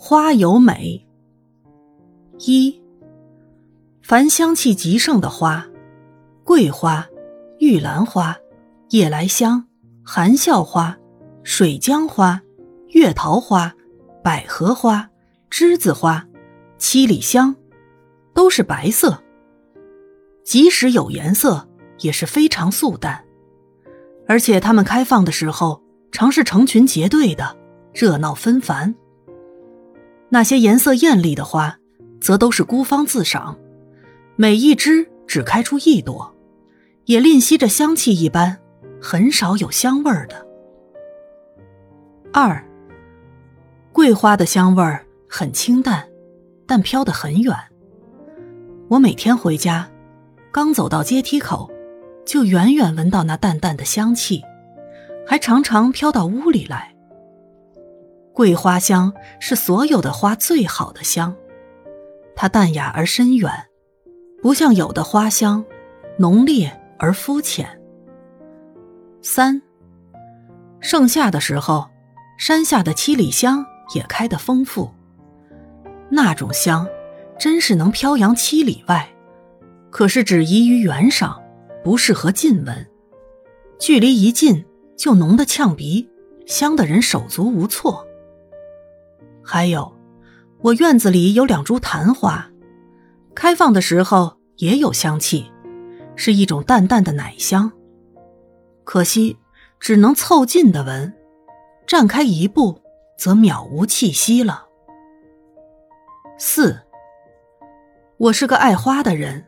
[0.00, 1.04] 花有美。
[2.38, 2.80] 一，
[4.00, 5.66] 凡香气极盛的花，
[6.44, 7.04] 桂花、
[7.58, 8.36] 玉兰花、
[8.90, 9.66] 夜来香、
[10.04, 10.96] 含笑花、
[11.42, 12.40] 水江花、
[12.90, 13.74] 月桃花、
[14.22, 15.10] 百合花、
[15.50, 16.24] 栀子花、
[16.78, 17.56] 七里香，
[18.32, 19.20] 都是白色。
[20.44, 21.68] 即使有颜色，
[21.98, 23.24] 也是非常素淡。
[24.28, 27.56] 而且它们开放的时候，常是成群结队的，
[27.92, 28.94] 热闹纷繁。
[30.30, 31.78] 那些颜色艳丽的花，
[32.20, 33.56] 则都是孤芳自赏，
[34.36, 36.34] 每一枝只开出一朵，
[37.06, 38.58] 也吝惜着香气一般，
[39.00, 40.46] 很少有香味儿的。
[42.32, 42.62] 二，
[43.92, 46.06] 桂花的香味儿很清淡，
[46.66, 47.56] 但飘得很远。
[48.88, 49.88] 我每天回家，
[50.52, 51.70] 刚走到阶梯口，
[52.26, 54.42] 就远远闻到那淡淡的香气，
[55.26, 56.94] 还常常飘到屋里来。
[58.38, 61.34] 桂花香是所有的花最好的香，
[62.36, 63.52] 它淡雅而深远，
[64.40, 65.64] 不像有的花香
[66.18, 67.68] 浓烈而肤浅。
[69.22, 69.60] 三，
[70.78, 71.88] 盛夏的时候，
[72.38, 74.88] 山下的七里香也开得丰富，
[76.08, 76.86] 那种香
[77.40, 79.12] 真是能飘扬七里外，
[79.90, 81.42] 可是只宜于远赏，
[81.82, 82.86] 不适合近闻。
[83.80, 84.64] 距离一近
[84.96, 86.08] 就浓得呛鼻，
[86.46, 88.04] 香的人手足无措。
[89.50, 89.90] 还有，
[90.60, 92.50] 我院子里有两株昙花，
[93.34, 95.50] 开放的时候也有香气，
[96.16, 97.72] 是一种淡淡的奶香。
[98.84, 99.38] 可惜
[99.80, 101.14] 只能凑近的闻，
[101.86, 102.78] 站开一步
[103.16, 104.66] 则渺无气息了。
[106.36, 106.78] 四，
[108.18, 109.46] 我是个爱花的人，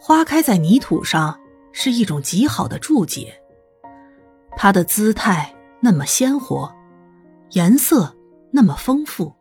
[0.00, 1.38] 花开在泥土上
[1.70, 3.40] 是一种极好的注解，
[4.56, 6.74] 它的姿态那么鲜活，
[7.50, 8.16] 颜色。
[8.52, 9.34] 那么丰富，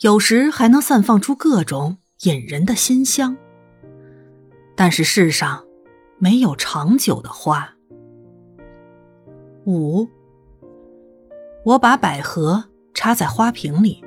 [0.00, 3.36] 有时还能散放出各种引人的馨香。
[4.74, 5.64] 但是世上
[6.18, 7.74] 没有长久的花。
[9.66, 10.08] 五，
[11.64, 14.02] 我把百合插在花瓶里，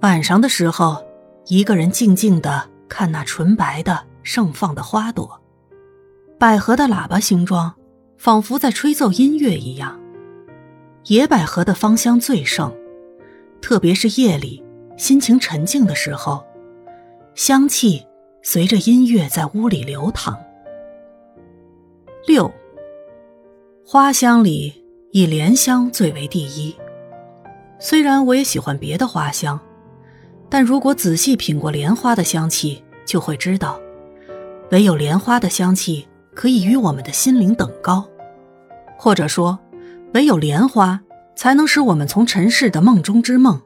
[0.00, 1.04] 晚上的时候，
[1.46, 5.40] 一个人静静的看那纯白的盛放的花朵，
[6.38, 7.74] 百合的喇叭形状，
[8.16, 10.00] 仿佛在吹奏音乐一样。
[11.06, 12.72] 野百合的芳香最盛。
[13.60, 14.62] 特别是夜里，
[14.96, 16.44] 心情沉静的时候，
[17.34, 18.06] 香气
[18.42, 20.38] 随着音乐在屋里流淌。
[22.26, 22.50] 六，
[23.84, 26.74] 花香里以莲香最为第一。
[27.78, 29.60] 虽然我也喜欢别的花香，
[30.48, 33.78] 但如果仔细品过莲花的香气，就会知道，
[34.70, 38.04] 唯有莲花的香气可以与我们的心灵等高，
[38.96, 39.58] 或者说，
[40.14, 41.00] 唯有莲花。
[41.36, 43.60] 才能使我们从尘世的梦中之梦，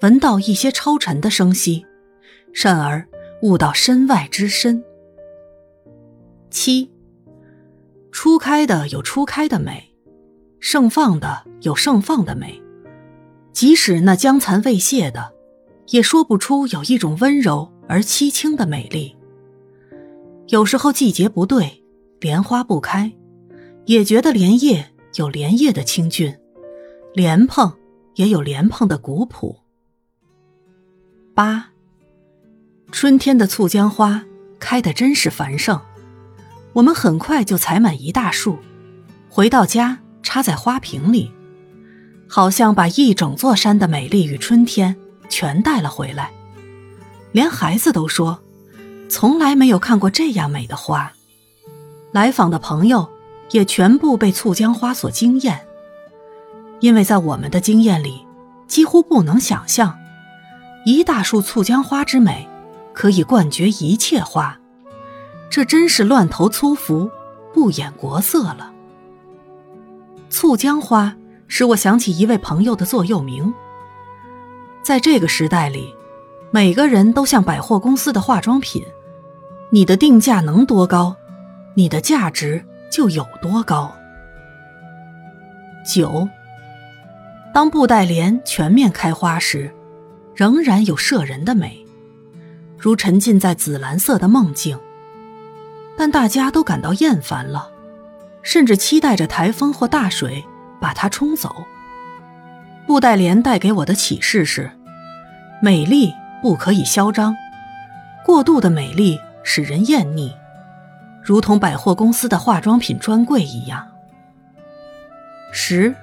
[0.00, 1.86] 闻到一些超尘的声息，
[2.52, 3.06] 甚而
[3.42, 4.84] 悟到身外之深。
[6.50, 6.90] 七，
[8.10, 9.94] 初开的有初开的美，
[10.58, 12.60] 盛放的有盛放的美，
[13.52, 15.32] 即使那将残未谢的，
[15.90, 19.16] 也说不出有一种温柔而凄清的美丽。
[20.48, 21.84] 有时候季节不对，
[22.20, 23.12] 莲花不开，
[23.86, 26.36] 也觉得莲叶有莲叶的清俊。
[27.14, 27.70] 莲蓬
[28.14, 29.60] 也有莲蓬的古朴。
[31.34, 31.68] 八，
[32.90, 34.24] 春天的醋浆花
[34.58, 35.78] 开得真是繁盛，
[36.72, 38.58] 我们很快就采满一大束，
[39.28, 41.30] 回到家插在花瓶里，
[42.26, 44.96] 好像把一整座山的美丽与春天
[45.28, 46.30] 全带了回来。
[47.32, 48.42] 连孩子都说，
[49.10, 51.12] 从来没有看过这样美的花。
[52.10, 53.06] 来访的朋友
[53.50, 55.66] 也全部被醋浆花所惊艳。
[56.82, 58.26] 因为在我们的经验里，
[58.66, 59.96] 几乎不能想象，
[60.84, 62.48] 一大束醋浆花之美，
[62.92, 64.58] 可以冠绝一切花，
[65.48, 67.08] 这真是乱投粗服，
[67.54, 68.72] 不掩国色了。
[70.28, 71.14] 醋浆花
[71.46, 73.54] 使我想起一位朋友的座右铭。
[74.82, 75.94] 在这个时代里，
[76.50, 78.84] 每个人都像百货公司的化妆品，
[79.70, 81.14] 你的定价能多高，
[81.76, 83.94] 你的价值就有多高。
[85.86, 86.28] 九。
[87.52, 89.70] 当布袋莲全面开花时，
[90.34, 91.84] 仍然有摄人的美，
[92.78, 94.78] 如沉浸在紫蓝色的梦境。
[95.94, 97.70] 但大家都感到厌烦了，
[98.42, 100.42] 甚至期待着台风或大水
[100.80, 101.66] 把它冲走。
[102.86, 104.70] 布袋莲带给我的启示是：
[105.60, 107.36] 美丽不可以嚣张，
[108.24, 110.34] 过度的美丽使人厌腻，
[111.22, 113.86] 如同百货公司的化妆品专柜一样。
[115.52, 115.94] 十。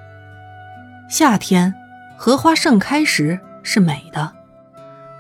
[1.10, 1.74] 夏天，
[2.16, 4.32] 荷花盛开时是美的，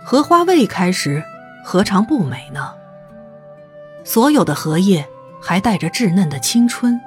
[0.05, 1.23] 荷花未开时，
[1.65, 2.75] 何尝不美呢？
[4.03, 5.03] 所有的荷叶
[5.41, 7.01] 还带着稚嫩的青春。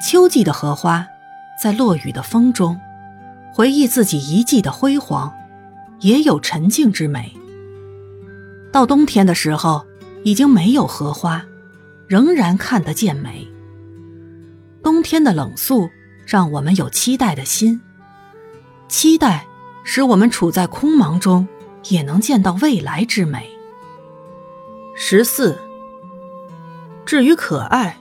[0.00, 1.04] 秋季的荷花，
[1.60, 2.80] 在落雨的风中，
[3.52, 5.34] 回忆自己一季的辉煌，
[5.98, 7.36] 也有沉静之美。
[8.72, 9.84] 到冬天的时候，
[10.22, 11.44] 已经没有荷花，
[12.06, 13.48] 仍然看得见美。
[14.80, 15.90] 冬天的冷肃，
[16.28, 17.80] 让我们有期待的心，
[18.86, 19.46] 期待
[19.82, 21.48] 使我们处在空茫中，
[21.88, 23.48] 也能见到未来之美。
[24.94, 25.58] 十四。
[27.06, 27.96] 至于可爱，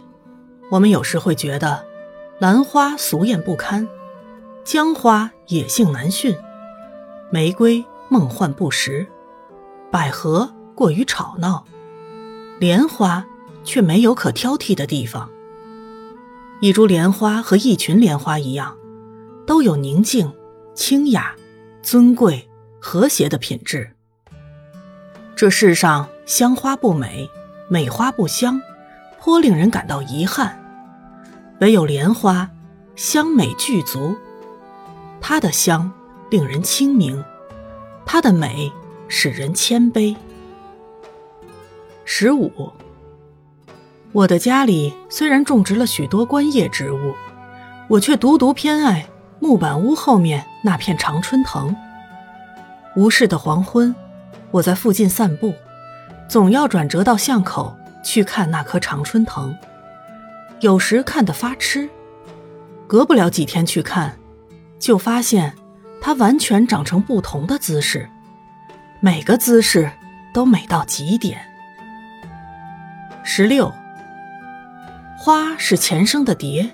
[0.69, 1.85] 我们有时会觉得，
[2.37, 3.87] 兰花俗艳不堪，
[4.65, 6.35] 姜花野性难驯，
[7.31, 9.07] 玫瑰梦幻不实，
[9.89, 11.63] 百合过于吵闹，
[12.59, 13.25] 莲花
[13.63, 15.29] 却没有可挑剔的地方。
[16.59, 18.75] 一株莲花和一群莲花一样，
[19.45, 20.33] 都有宁静、
[20.73, 21.35] 清雅、
[21.83, 22.49] 尊贵、
[22.79, 23.91] 和谐的品质。
[25.35, 27.29] 这世上香花不美，
[27.69, 28.59] 美花不香。
[29.19, 30.57] 颇令人感到遗憾，
[31.59, 32.49] 唯有莲花
[32.95, 34.15] 香美具足，
[35.19, 35.91] 它的香
[36.29, 37.21] 令人清明，
[38.05, 38.71] 它的美
[39.09, 40.15] 使人谦卑。
[42.05, 42.71] 十五，
[44.13, 47.13] 我的家里虽然种植了许多观叶植物，
[47.87, 49.07] 我却独独偏爱
[49.39, 51.75] 木板屋后面那片常春藤。
[52.95, 53.93] 无事的黄昏，
[54.51, 55.53] 我在附近散步，
[56.27, 57.75] 总要转折到巷口。
[58.03, 59.53] 去看那棵常春藤，
[60.61, 61.89] 有时看得发痴，
[62.87, 64.17] 隔不了几天去看，
[64.79, 65.53] 就发现
[65.99, 68.07] 它完全长成不同的姿势，
[69.01, 69.91] 每个姿势
[70.33, 71.37] 都美到极点。
[73.25, 73.73] 十六，
[75.17, 76.69] 花是前生的蝶，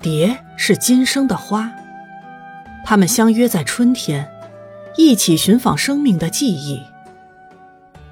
[0.00, 1.70] 蝶是今生的花，
[2.84, 4.30] 它们相约在春天，
[4.96, 6.80] 一起寻访生命的记忆。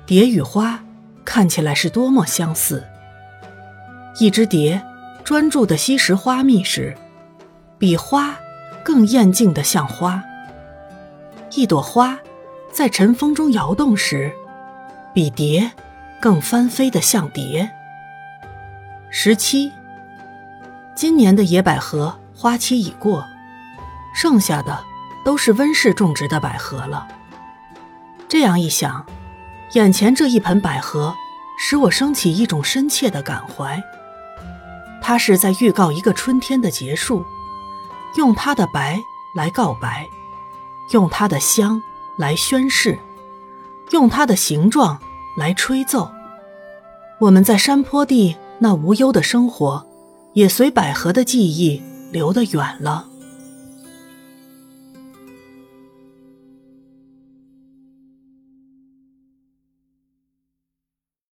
[0.05, 0.81] 蝶与花。
[1.27, 2.85] 看起来是多么相似。
[4.21, 4.81] 一只蝶
[5.25, 6.95] 专注地吸食花蜜时，
[7.79, 8.37] 比花
[8.85, 10.21] 更艳静的像花；
[11.53, 12.19] 一朵花
[12.71, 14.31] 在晨风中摇动时，
[15.15, 15.73] 比蝶
[16.21, 17.69] 更翻飞的像蝶。
[19.17, 19.71] 十七，
[20.97, 23.25] 今年的野百合花期已过，
[24.13, 24.83] 剩下的
[25.25, 27.07] 都是温室种植的百合了。
[28.29, 29.07] 这样一想。
[29.75, 31.15] 眼前这一盆百合，
[31.57, 33.81] 使我升起一种深切的感怀。
[35.01, 37.25] 它是在预告一个春天的结束，
[38.17, 39.01] 用它的白
[39.37, 40.09] 来告白，
[40.91, 41.81] 用它的香
[42.19, 42.99] 来宣誓，
[43.93, 45.01] 用它的形状
[45.37, 46.11] 来吹奏。
[47.21, 49.85] 我们在山坡地那无忧的生活，
[50.33, 53.07] 也随百合的记忆流得远了。